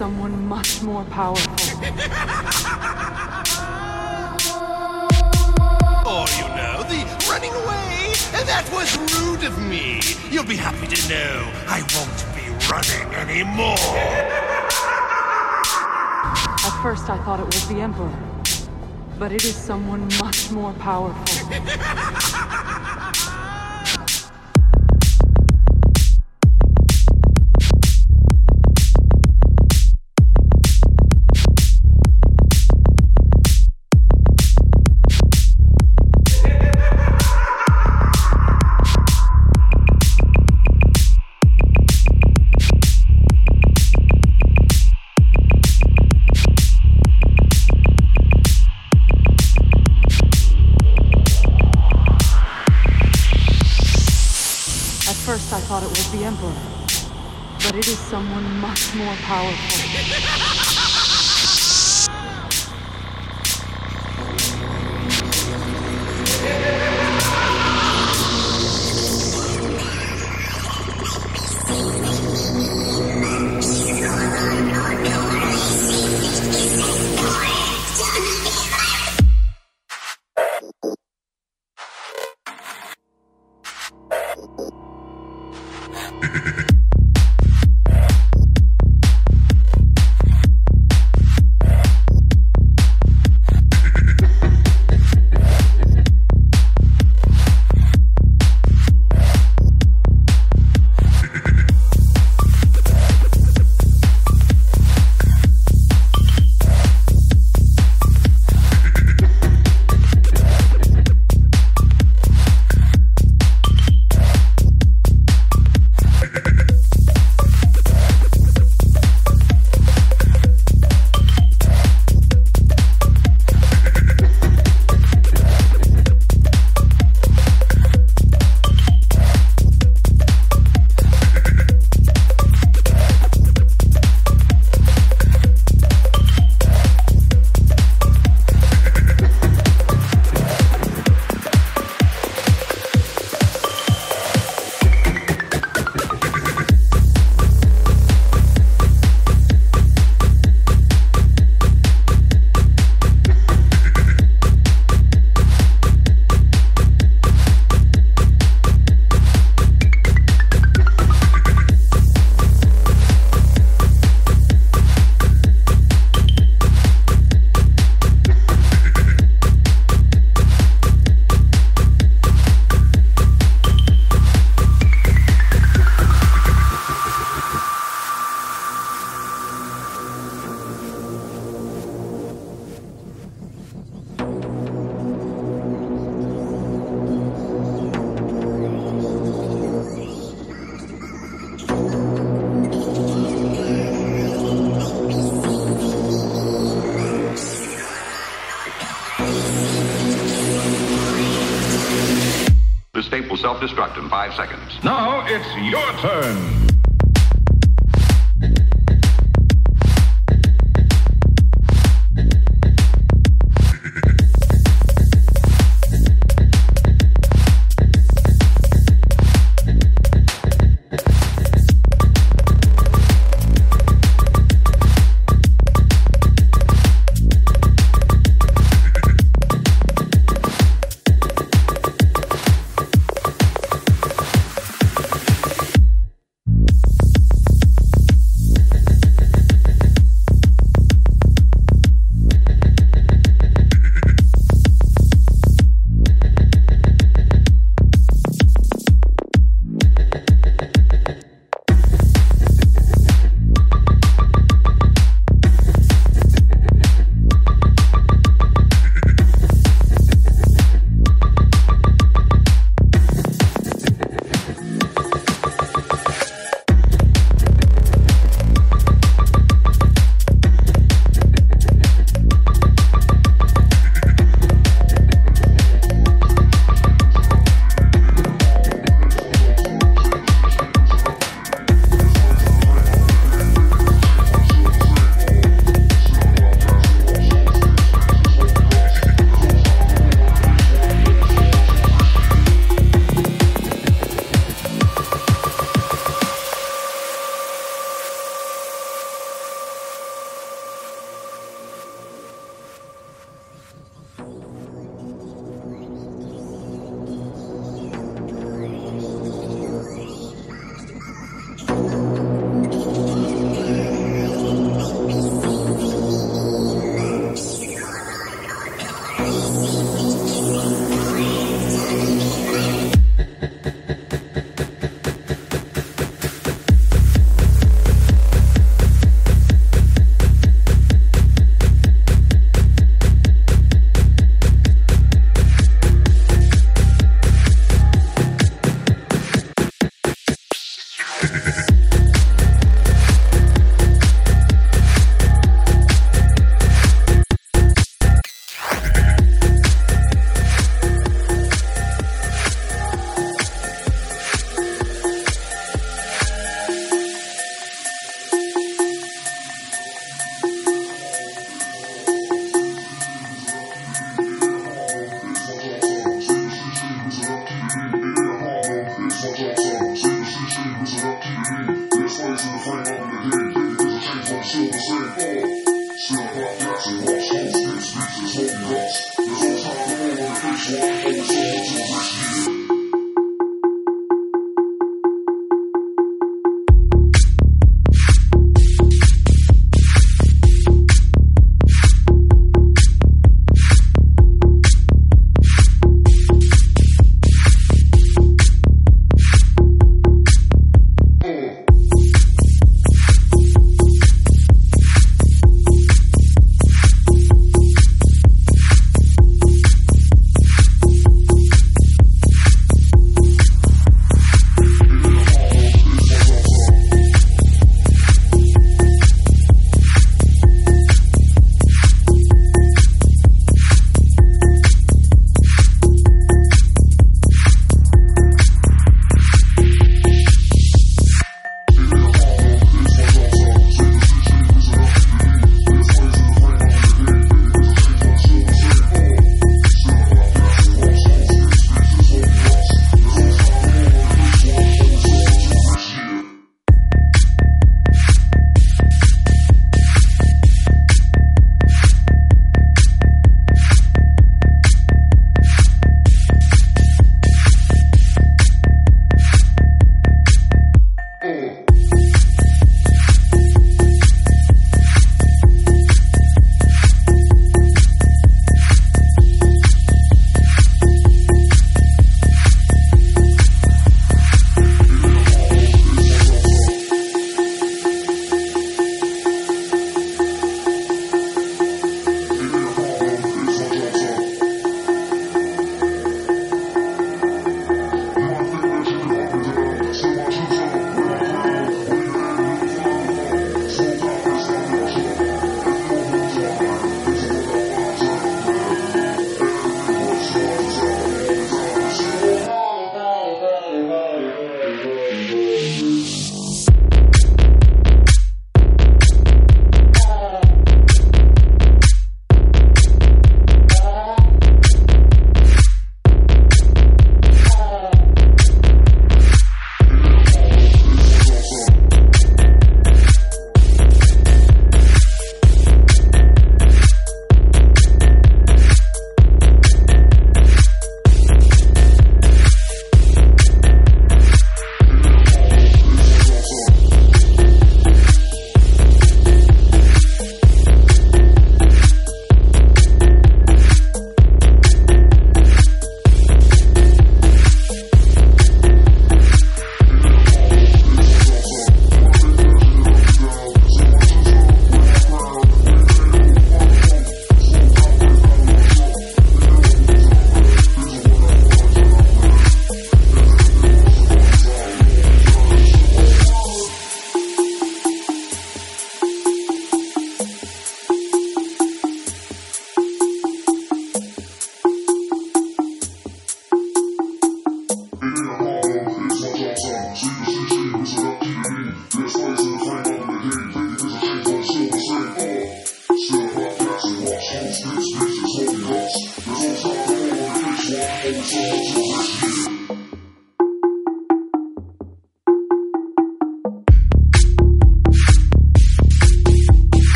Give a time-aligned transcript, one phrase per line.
[0.00, 1.49] someone much more powerful.